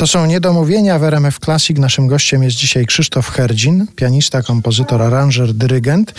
To 0.00 0.06
są 0.06 0.26
niedomówienia 0.26 0.98
w 0.98 1.04
RMF 1.04 1.38
Classic. 1.38 1.78
Naszym 1.78 2.06
gościem 2.06 2.42
jest 2.42 2.56
dzisiaj 2.56 2.86
Krzysztof 2.86 3.30
Herdzin, 3.30 3.86
pianista, 3.96 4.42
kompozytor, 4.42 5.02
aranżer, 5.02 5.54
dyrygent. 5.54 6.14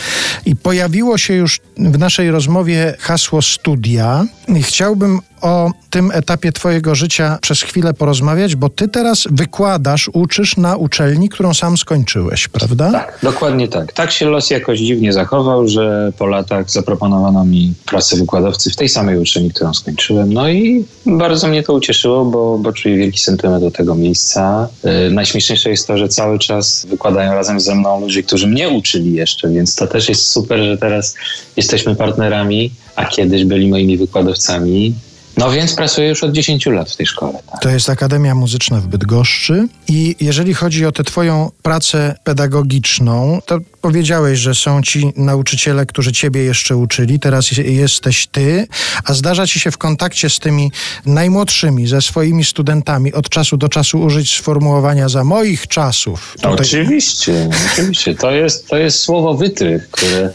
I 0.45 0.55
pojawiło 0.55 1.17
się 1.17 1.33
już 1.33 1.59
w 1.77 1.97
naszej 1.97 2.31
rozmowie 2.31 2.95
hasło 2.99 3.41
studia. 3.41 4.25
I 4.47 4.63
chciałbym 4.63 5.19
o 5.41 5.71
tym 5.89 6.11
etapie 6.11 6.51
Twojego 6.51 6.95
życia 6.95 7.37
przez 7.41 7.61
chwilę 7.61 7.93
porozmawiać, 7.93 8.55
bo 8.55 8.69
Ty 8.69 8.87
teraz 8.87 9.27
wykładasz, 9.31 10.09
uczysz 10.13 10.57
na 10.57 10.75
uczelni, 10.75 11.29
którą 11.29 11.53
sam 11.53 11.77
skończyłeś, 11.77 12.47
prawda? 12.47 12.91
Tak, 12.91 13.19
dokładnie 13.23 13.67
tak. 13.67 13.93
Tak 13.93 14.11
się 14.11 14.25
los 14.25 14.49
jakoś 14.49 14.79
dziwnie 14.79 15.13
zachował, 15.13 15.67
że 15.67 16.11
po 16.17 16.25
latach 16.25 16.71
zaproponowano 16.71 17.45
mi 17.45 17.73
pracę 17.85 18.15
wykładowcy 18.15 18.69
w 18.69 18.75
tej 18.75 18.89
samej 18.89 19.19
uczelni, 19.19 19.51
którą 19.51 19.73
skończyłem. 19.73 20.33
No 20.33 20.49
i 20.49 20.85
bardzo 21.05 21.47
mnie 21.47 21.63
to 21.63 21.73
ucieszyło, 21.73 22.25
bo, 22.25 22.57
bo 22.57 22.73
czuję 22.73 22.97
wielki 22.97 23.19
sentyment 23.19 23.63
do 23.63 23.71
tego 23.71 23.95
miejsca. 23.95 24.67
Yy, 24.83 25.11
najśmieszniejsze 25.11 25.69
jest 25.69 25.87
to, 25.87 25.97
że 25.97 26.09
cały 26.09 26.39
czas 26.39 26.85
wykładają 26.89 27.33
razem 27.33 27.59
ze 27.59 27.75
mną 27.75 28.01
ludzie, 28.01 28.23
którzy 28.23 28.47
mnie 28.47 28.69
uczyli 28.69 29.13
jeszcze, 29.13 29.49
więc 29.49 29.75
to 29.75 29.87
też 29.87 30.09
jest 30.09 30.27
super, 30.27 30.59
że 30.59 30.77
teraz 30.77 31.15
jesteśmy 31.57 31.95
partnerami, 31.95 32.71
a 32.95 33.05
kiedyś 33.05 33.45
byli 33.45 33.69
moimi 33.69 33.97
wykładowcami. 33.97 34.93
No 35.37 35.51
więc 35.51 35.75
pracuję 35.75 36.09
już 36.09 36.23
od 36.23 36.31
10 36.31 36.65
lat 36.65 36.91
w 36.91 36.95
tej 36.95 37.05
szkole. 37.05 37.39
Tak. 37.51 37.61
To 37.61 37.69
jest 37.69 37.89
Akademia 37.89 38.35
Muzyczna 38.35 38.79
w 38.79 38.87
Bydgoszczy 38.87 39.67
i 39.87 40.15
jeżeli 40.19 40.53
chodzi 40.53 40.85
o 40.85 40.91
tę 40.91 41.03
twoją 41.03 41.51
pracę 41.61 42.15
pedagogiczną, 42.23 43.39
to 43.45 43.59
powiedziałeś, 43.81 44.39
że 44.39 44.55
są 44.55 44.81
ci 44.81 45.13
nauczyciele, 45.15 45.85
którzy 45.85 46.11
ciebie 46.11 46.43
jeszcze 46.43 46.75
uczyli, 46.77 47.19
teraz 47.19 47.51
jesteś 47.51 48.27
ty, 48.27 48.67
a 49.05 49.13
zdarza 49.13 49.47
ci 49.47 49.59
się 49.59 49.71
w 49.71 49.77
kontakcie 49.77 50.29
z 50.29 50.39
tymi 50.39 50.71
najmłodszymi, 51.05 51.87
ze 51.87 52.01
swoimi 52.01 52.45
studentami 52.45 53.13
od 53.13 53.29
czasu 53.29 53.57
do 53.57 53.69
czasu 53.69 54.01
użyć 54.01 54.37
sformułowania 54.37 55.09
za 55.09 55.23
moich 55.23 55.67
czasów. 55.67 56.33
Tutaj... 56.35 56.53
Oczywiście, 56.53 57.49
oczywiście. 57.73 58.15
To 58.15 58.31
jest, 58.31 58.67
to 58.67 58.77
jest 58.77 58.99
słowo 58.99 59.33
wytrych, 59.33 59.89
które 59.89 60.29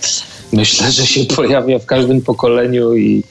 myślę, 0.53 0.93
że 0.93 1.07
się 1.07 1.25
pojawia 1.25 1.79
w 1.79 1.87
każdym 1.87 2.23
pokoleniu 2.23 2.95
i 2.95 3.23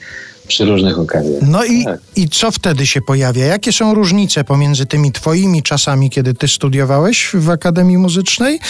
przy 0.46 0.64
różnych 0.64 0.98
okazjach. 0.98 1.42
No 1.42 1.64
i, 1.64 1.84
tak. 1.84 2.00
i 2.16 2.28
co 2.28 2.50
wtedy 2.50 2.86
się 2.86 3.00
pojawia? 3.00 3.44
Jakie 3.44 3.72
są 3.72 3.94
różnice 3.94 4.44
pomiędzy 4.44 4.86
tymi 4.86 5.12
twoimi 5.12 5.62
czasami, 5.62 6.10
kiedy 6.10 6.34
ty 6.34 6.48
studiowałeś 6.48 7.30
w 7.34 7.50
Akademii 7.50 7.98
Muzycznej, 7.98 8.60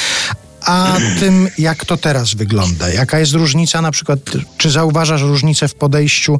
a 0.60 0.96
tym, 1.20 1.48
jak 1.58 1.84
to 1.84 1.96
teraz 1.96 2.34
wygląda? 2.34 2.88
Jaka 2.88 3.18
jest 3.18 3.32
różnica 3.32 3.82
na 3.82 3.90
przykład, 3.90 4.18
czy 4.56 4.70
zauważasz 4.70 5.22
różnicę 5.22 5.68
w 5.68 5.74
podejściu 5.74 6.38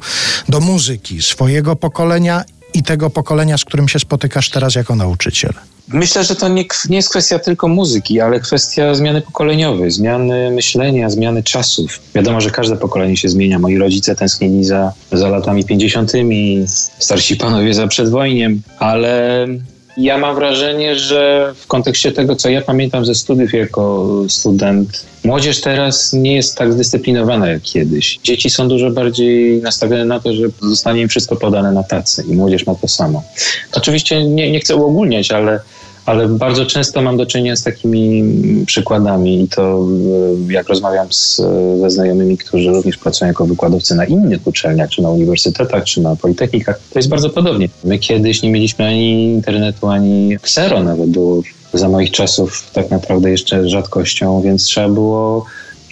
do 0.49 0.59
muzyki 0.59 1.21
swojego 1.21 1.75
pokolenia 1.75 2.43
i 2.77 2.83
tego 2.83 3.09
pokolenia, 3.09 3.57
z 3.57 3.65
którym 3.65 3.87
się 3.87 3.99
spotykasz 3.99 4.49
teraz 4.49 4.75
jako 4.75 4.95
nauczyciel? 4.95 5.53
Myślę, 5.87 6.23
że 6.23 6.35
to 6.35 6.47
nie, 6.47 6.65
nie 6.89 6.95
jest 6.95 7.09
kwestia 7.09 7.39
tylko 7.39 7.67
muzyki, 7.67 8.19
ale 8.19 8.39
kwestia 8.39 8.95
zmiany 8.95 9.21
pokoleniowej, 9.21 9.91
zmiany 9.91 10.51
myślenia, 10.51 11.09
zmiany 11.09 11.43
czasów. 11.43 11.99
Wiadomo, 12.15 12.41
że 12.41 12.49
każde 12.49 12.75
pokolenie 12.75 13.17
się 13.17 13.29
zmienia. 13.29 13.59
Moi 13.59 13.77
rodzice 13.77 14.15
tęsknili 14.15 14.65
za, 14.65 14.93
za 15.11 15.29
latami 15.29 15.65
50., 15.65 16.11
starsi 16.99 17.35
panowie 17.35 17.73
za 17.73 17.87
przedwojniem, 17.87 18.61
ale 18.79 19.47
ja 19.97 20.17
mam 20.17 20.35
wrażenie, 20.35 20.95
że 20.95 21.53
w 21.57 21.67
kontekście 21.67 22.11
tego, 22.11 22.35
co 22.35 22.49
ja 22.49 22.61
pamiętam 22.61 23.05
ze 23.05 23.15
studiów 23.15 23.53
jako 23.53 24.07
student, 24.29 25.05
młodzież 25.23 25.61
teraz 25.61 26.13
nie 26.13 26.35
jest 26.35 26.57
tak 26.57 26.73
zdyscyplinowana 26.73 27.47
jak 27.47 27.61
kiedyś. 27.61 28.19
Dzieci 28.23 28.49
są 28.49 28.67
dużo 28.67 28.91
bardziej 28.91 29.61
nastawione 29.61 30.05
na 30.05 30.19
to, 30.19 30.33
że 30.33 30.47
zostanie 30.61 31.01
im 31.01 31.09
wszystko 31.09 31.35
podane 31.35 31.71
na 31.71 31.83
tacy 31.83 32.23
i 32.29 32.33
młodzież 32.33 32.65
ma 32.65 32.75
to 32.75 32.87
samo. 32.87 33.23
Oczywiście 33.73 34.23
nie, 34.23 34.51
nie 34.51 34.59
chcę 34.59 34.75
uogólniać, 34.75 35.31
ale 35.31 35.59
ale 36.07 36.27
bardzo 36.27 36.65
często 36.65 37.01
mam 37.01 37.17
do 37.17 37.25
czynienia 37.25 37.55
z 37.55 37.63
takimi 37.63 38.23
przykładami 38.65 39.43
i 39.43 39.47
to 39.47 39.87
e, 40.49 40.53
jak 40.53 40.69
rozmawiam 40.69 41.13
z, 41.13 41.35
ze 41.81 41.89
znajomymi, 41.89 42.37
którzy 42.37 42.69
również 42.69 42.97
pracują 42.97 43.27
jako 43.27 43.45
wykładowcy 43.45 43.95
na 43.95 44.05
innych 44.05 44.47
uczelniach, 44.47 44.89
czy 44.89 45.01
na 45.01 45.09
uniwersytetach, 45.09 45.83
czy 45.83 46.01
na 46.01 46.15
politechnikach, 46.15 46.79
to 46.93 46.99
jest 46.99 47.09
bardzo 47.09 47.29
podobnie. 47.29 47.69
My 47.83 47.99
kiedyś 47.99 48.41
nie 48.41 48.51
mieliśmy 48.51 48.85
ani 48.85 49.33
internetu, 49.33 49.87
ani 49.87 50.37
ksero 50.41 50.83
nawet 50.83 51.09
było 51.09 51.41
za 51.73 51.89
moich 51.89 52.11
czasów 52.11 52.69
tak 52.73 52.89
naprawdę 52.89 53.31
jeszcze 53.31 53.69
rzadkością, 53.69 54.41
więc 54.41 54.63
trzeba 54.63 54.89
było 54.89 55.45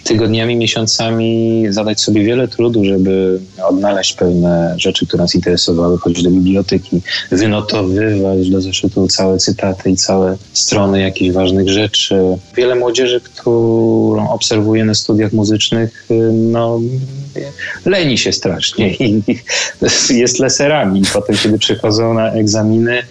tygodniami, 0.06 0.56
miesiącami 0.56 1.64
zadać 1.70 2.00
sobie 2.00 2.24
wiele 2.24 2.48
trudu, 2.48 2.84
żeby 2.84 3.40
odnaleźć 3.68 4.12
pewne 4.12 4.74
rzeczy, 4.78 5.06
które 5.06 5.22
nas 5.22 5.34
interesowały, 5.34 5.98
chodzić 5.98 6.22
do 6.24 6.30
biblioteki, 6.30 7.00
wynotowywać 7.30 8.50
do 8.50 8.60
zeszytu 8.60 9.08
całe 9.08 9.38
cytaty 9.38 9.90
i 9.90 9.96
całe 9.96 10.36
strony 10.52 11.00
jakichś 11.00 11.34
ważnych 11.34 11.68
rzeczy. 11.68 12.14
Wiele 12.56 12.74
młodzieży, 12.74 13.20
którą 13.20 14.30
obserwuję 14.30 14.84
na 14.84 14.94
studiach 14.94 15.32
muzycznych, 15.32 16.06
no, 16.32 16.80
leni 17.84 18.18
się 18.18 18.32
strasznie 18.32 18.94
i 18.94 19.22
jest 20.22 20.38
leserami. 20.38 21.02
Potem, 21.12 21.36
kiedy 21.36 21.58
przychodzą 21.58 22.14
na 22.14 22.32
egzaminy, 22.32 23.02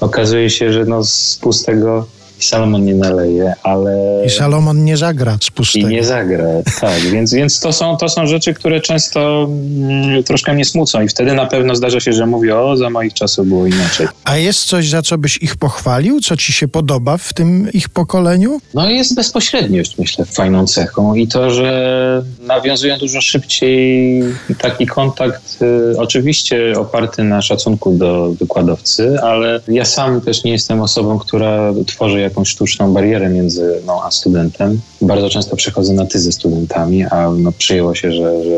okazuje 0.00 0.50
się, 0.50 0.72
że 0.72 0.84
no, 0.84 1.04
z 1.04 1.38
pustego 1.42 2.06
i 2.42 2.44
Salomon 2.44 2.84
nie 2.84 2.94
naleje, 2.94 3.52
ale... 3.62 4.22
I 4.26 4.30
Salomon 4.30 4.84
nie 4.84 4.96
zagra 4.96 5.38
z 5.40 5.50
pustego. 5.50 5.88
I 5.88 5.92
nie 5.92 6.04
zagra, 6.04 6.44
tak. 6.80 7.00
Więc, 7.00 7.34
więc 7.34 7.60
to, 7.60 7.72
są, 7.72 7.96
to 7.96 8.08
są 8.08 8.26
rzeczy, 8.26 8.54
które 8.54 8.80
często 8.80 9.48
mm, 9.48 10.22
troszkę 10.22 10.54
mnie 10.54 10.64
smucą 10.64 11.02
i 11.02 11.08
wtedy 11.08 11.34
na 11.34 11.46
pewno 11.46 11.76
zdarza 11.76 12.00
się, 12.00 12.12
że 12.12 12.26
mówię, 12.26 12.58
o, 12.58 12.76
za 12.76 12.90
moich 12.90 13.14
czasów 13.14 13.48
było 13.48 13.66
inaczej. 13.66 14.06
A 14.24 14.36
jest 14.36 14.64
coś, 14.64 14.88
za 14.88 15.02
co 15.02 15.18
byś 15.18 15.38
ich 15.38 15.56
pochwalił? 15.56 16.20
Co 16.20 16.36
ci 16.36 16.52
się 16.52 16.68
podoba 16.68 17.16
w 17.16 17.32
tym 17.32 17.72
ich 17.72 17.88
pokoleniu? 17.88 18.60
No 18.74 18.90
jest 18.90 19.14
bezpośredniość, 19.14 19.98
myślę, 19.98 20.24
fajną 20.24 20.66
cechą 20.66 21.14
i 21.14 21.28
to, 21.28 21.50
że 21.50 22.22
nawiązują 22.56 22.98
dużo 22.98 23.20
szybciej 23.20 24.22
taki 24.58 24.86
kontakt, 24.86 25.58
y, 25.62 25.98
oczywiście 25.98 26.74
oparty 26.78 27.24
na 27.24 27.42
szacunku 27.42 27.92
do 27.92 28.32
wykładowcy, 28.32 29.20
ale 29.22 29.60
ja 29.68 29.84
sam 29.84 30.20
też 30.20 30.44
nie 30.44 30.52
jestem 30.52 30.80
osobą, 30.80 31.18
która 31.18 31.72
tworzy 31.86 32.20
jakąś 32.20 32.48
sztuczną 32.48 32.92
barierę 32.92 33.28
między 33.28 33.80
mną 33.82 34.02
a 34.02 34.10
studentem. 34.10 34.80
Bardzo 35.00 35.30
często 35.30 35.56
przechodzę 35.56 35.92
na 35.92 36.06
ty 36.06 36.18
ze 36.18 36.32
studentami, 36.32 37.04
a 37.04 37.30
no, 37.30 37.52
przyjęło 37.52 37.94
się, 37.94 38.12
że, 38.12 38.44
że 38.44 38.56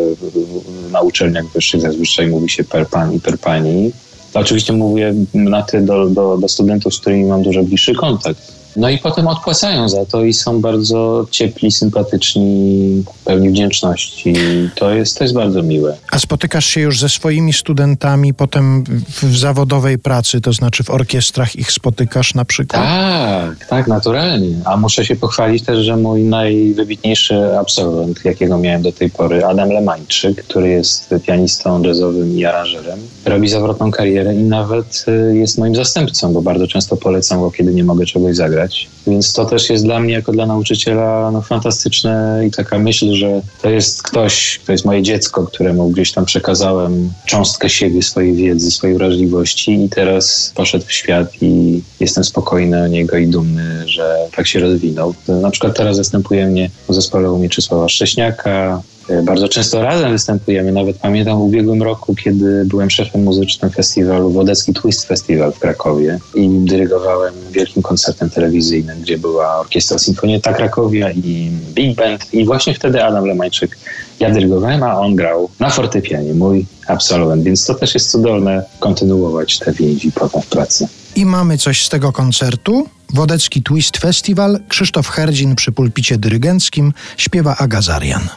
na 0.92 1.00
uczelniach 1.00 1.44
wyższych 1.54 1.80
zazwyczaj 1.80 2.26
mówi 2.26 2.50
się 2.50 2.64
per 2.64 2.86
pan 2.86 3.14
i 3.14 3.20
per 3.20 3.38
pani. 3.38 3.92
Oczywiście 4.34 4.72
mówię 4.72 5.14
na 5.34 5.62
ty 5.62 5.80
do, 5.80 6.06
do, 6.06 6.36
do 6.36 6.48
studentów, 6.48 6.94
z 6.94 7.00
którymi 7.00 7.24
mam 7.24 7.42
dużo 7.42 7.62
bliższy 7.62 7.94
kontakt. 7.94 8.63
No 8.76 8.90
i 8.90 8.98
potem 8.98 9.26
odpłacają 9.26 9.88
za 9.88 10.06
to 10.06 10.24
i 10.24 10.32
są 10.32 10.60
bardzo 10.60 11.26
ciepli, 11.30 11.72
sympatyczni, 11.72 13.04
pełni 13.24 13.50
wdzięczności. 13.50 14.34
To 14.74 14.90
jest, 14.90 15.18
to 15.18 15.24
jest 15.24 15.34
bardzo 15.34 15.62
miłe. 15.62 15.96
A 16.10 16.18
spotykasz 16.18 16.66
się 16.66 16.80
już 16.80 17.00
ze 17.00 17.08
swoimi 17.08 17.52
studentami 17.52 18.34
potem 18.34 18.84
w 19.22 19.36
zawodowej 19.36 19.98
pracy, 19.98 20.40
to 20.40 20.52
znaczy 20.52 20.84
w 20.84 20.90
orkiestrach 20.90 21.56
ich 21.56 21.72
spotykasz 21.72 22.34
na 22.34 22.44
przykład? 22.44 22.82
Tak, 22.82 23.66
tak, 23.66 23.88
naturalnie. 23.88 24.56
A 24.64 24.76
muszę 24.76 25.04
się 25.04 25.16
pochwalić 25.16 25.62
też, 25.62 25.78
że 25.84 25.96
mój 25.96 26.22
najwybitniejszy 26.22 27.58
absolwent, 27.58 28.24
jakiego 28.24 28.58
miałem 28.58 28.82
do 28.82 28.92
tej 28.92 29.10
pory, 29.10 29.44
Adam 29.44 29.68
Lemańczyk, 29.68 30.44
który 30.44 30.68
jest 30.68 31.14
pianistą 31.26 31.82
jazzowym 31.82 32.38
i 32.38 32.44
aranżerem, 32.44 32.98
robi 33.24 33.48
zawrotną 33.48 33.90
karierę 33.90 34.34
i 34.34 34.42
nawet 34.42 35.04
y, 35.08 35.36
jest 35.36 35.58
moim 35.58 35.74
zastępcą, 35.74 36.32
bo 36.32 36.42
bardzo 36.42 36.66
często 36.66 36.96
polecam 36.96 37.40
go, 37.40 37.50
kiedy 37.50 37.74
nie 37.74 37.84
mogę 37.84 38.06
czegoś 38.06 38.36
zagrać. 38.36 38.63
Więc 39.06 39.32
to 39.32 39.44
też 39.44 39.70
jest 39.70 39.84
dla 39.84 40.00
mnie, 40.00 40.14
jako 40.14 40.32
dla 40.32 40.46
nauczyciela, 40.46 41.30
no, 41.32 41.42
fantastyczne 41.42 42.42
i 42.48 42.50
taka 42.50 42.78
myśl, 42.78 43.14
że 43.14 43.42
to 43.62 43.70
jest 43.70 44.02
ktoś, 44.02 44.60
to 44.66 44.72
jest 44.72 44.84
moje 44.84 45.02
dziecko, 45.02 45.46
któremu 45.46 45.90
gdzieś 45.90 46.12
tam 46.12 46.24
przekazałem 46.24 47.12
cząstkę 47.26 47.70
siebie, 47.70 48.02
swojej 48.02 48.34
wiedzy, 48.34 48.70
swojej 48.70 48.96
wrażliwości 48.96 49.84
i 49.84 49.88
teraz 49.88 50.52
poszedł 50.54 50.86
w 50.86 50.92
świat 50.92 51.42
i 51.42 51.82
jestem 52.00 52.24
spokojny 52.24 52.82
o 52.82 52.86
niego 52.86 53.16
i 53.16 53.26
dumny, 53.26 53.83
że 53.94 54.28
tak 54.36 54.46
się 54.46 54.60
rozwinął. 54.60 55.14
Na 55.28 55.50
przykład 55.50 55.76
teraz 55.76 55.96
zastępuje 55.96 56.46
mnie 56.46 56.70
w 56.88 56.94
zespole 56.94 57.32
u 57.32 57.38
Mieczysława 57.38 57.88
Szcześniaka, 57.88 58.82
E, 59.08 59.22
bardzo 59.22 59.48
często 59.48 59.82
razem 59.82 60.12
występujemy. 60.12 60.72
Nawet 60.72 60.98
pamiętam 60.98 61.38
w 61.38 61.42
ubiegłym 61.42 61.82
roku, 61.82 62.14
kiedy 62.14 62.64
byłem 62.64 62.90
szefem 62.90 63.22
muzycznym 63.22 63.70
festiwalu 63.70 64.30
Wodecki 64.30 64.72
Twist 64.72 65.06
Festival 65.06 65.52
w 65.52 65.58
Krakowie 65.58 66.18
i 66.34 66.48
dyrygowałem 66.48 67.34
wielkim 67.50 67.82
koncertem 67.82 68.30
telewizyjnym, 68.30 69.00
gdzie 69.00 69.18
była 69.18 69.60
Orkiestra 69.60 69.98
Sinfonietta 69.98 70.52
Krakowia 70.52 71.10
i 71.10 71.50
Big 71.74 71.96
Band. 71.96 72.34
I 72.34 72.44
właśnie 72.44 72.74
wtedy 72.74 73.04
Adam 73.04 73.26
Lemańczyk, 73.26 73.78
ja 74.20 74.30
dyrygowałem, 74.30 74.82
a 74.82 75.00
on 75.00 75.16
grał 75.16 75.48
na 75.60 75.70
fortepianie, 75.70 76.34
mój 76.34 76.66
absolwent. 76.86 77.42
Więc 77.42 77.66
to 77.66 77.74
też 77.74 77.94
jest 77.94 78.10
cudowne 78.10 78.62
kontynuować 78.80 79.58
te 79.58 79.72
więzi 79.72 80.12
potem 80.12 80.42
w 80.42 80.46
pracy. 80.46 80.88
I 81.16 81.26
mamy 81.26 81.58
coś 81.58 81.84
z 81.84 81.88
tego 81.88 82.12
koncertu. 82.12 82.88
Wodecki 83.10 83.62
Twist 83.62 83.96
Festival, 83.96 84.60
Krzysztof 84.68 85.08
Herdzin 85.08 85.54
przy 85.54 85.72
pulpicie 85.72 86.18
dyrygenckim, 86.18 86.92
śpiewa 87.16 87.56
Agazarian. 87.56 88.28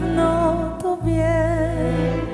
Pewno 0.00 0.54
to 0.82 0.98
wiem. 1.04 2.26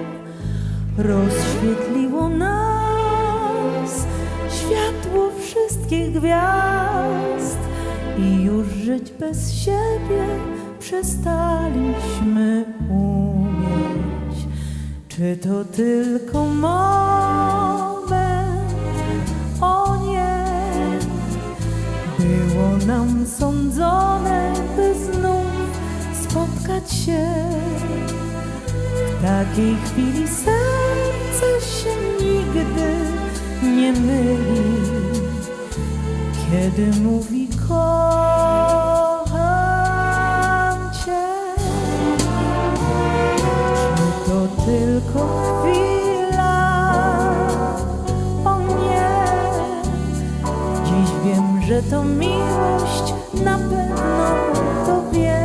Rozświetliło 0.98 2.28
nas 2.28 4.06
światło 4.48 5.30
wszystkich 5.40 6.12
gwiazd 6.12 7.58
i 8.18 8.42
już 8.42 8.68
żyć 8.68 9.12
bez 9.12 9.52
siebie 9.54 10.26
przestaliśmy 10.80 12.64
umieć. 12.90 14.46
Czy 15.08 15.36
to 15.36 15.64
tylko 15.64 16.46
moment? 16.46 18.12
O 19.60 19.96
nie, 20.06 20.46
było 22.18 22.76
nam 22.86 23.26
sądzone, 23.26 24.52
się. 27.06 27.26
W 29.19 29.22
takiej 29.22 29.76
chwili 29.84 30.28
serce 30.28 31.60
się 31.60 31.94
nigdy 32.25 32.96
nie 33.62 33.93
myli, 33.93 34.81
kiedy 36.50 37.00
mówi 37.00 37.49
kocham 37.69 38.02
cię. 41.04 41.26
Czy 43.76 44.31
to 44.31 44.38
tylko 44.64 45.20
chwila? 45.43 46.55
O 48.44 48.58
nie, 48.60 49.10
dziś 50.84 51.10
wiem, 51.25 51.62
że 51.69 51.82
to 51.82 52.05
miłość, 52.05 53.14
na 53.44 53.58
pewno 53.58 54.34
to 54.87 55.02
wiem. 55.12 55.41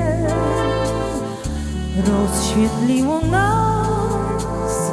Rozświetliło 2.05 3.21
nas 3.21 4.91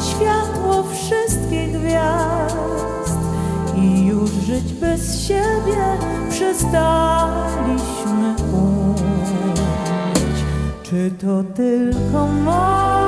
światło 0.00 0.82
wszystkich 0.82 1.80
gwiazd 1.80 3.18
i 3.76 4.06
już 4.06 4.30
żyć 4.30 4.72
bez 4.72 5.20
siebie 5.20 5.98
przestaliśmy 6.30 8.34
umieć. 8.52 10.44
Czy 10.82 11.10
to 11.10 11.44
tylko 11.54 12.26
moment? 12.44 13.03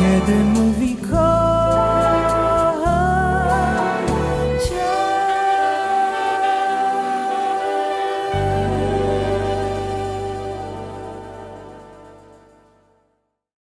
Nigdy 0.00 0.10
nie 0.10 0.14
myli, 0.14 0.20
kiedy 0.24 0.44
mówi 0.44 0.99